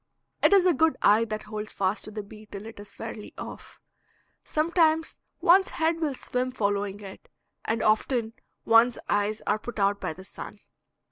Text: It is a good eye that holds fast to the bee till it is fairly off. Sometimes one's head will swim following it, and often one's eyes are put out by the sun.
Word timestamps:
It 0.41 0.51
is 0.51 0.65
a 0.65 0.73
good 0.73 0.97
eye 1.03 1.25
that 1.25 1.43
holds 1.43 1.71
fast 1.71 2.05
to 2.05 2.09
the 2.09 2.23
bee 2.23 2.47
till 2.47 2.65
it 2.65 2.79
is 2.79 2.91
fairly 2.91 3.35
off. 3.37 3.79
Sometimes 4.43 5.17
one's 5.41 5.69
head 5.69 5.99
will 5.99 6.15
swim 6.15 6.49
following 6.51 7.01
it, 7.01 7.29
and 7.65 7.83
often 7.83 8.33
one's 8.65 8.97
eyes 9.09 9.43
are 9.45 9.59
put 9.59 9.77
out 9.77 10.01
by 10.01 10.13
the 10.13 10.23
sun. 10.23 10.59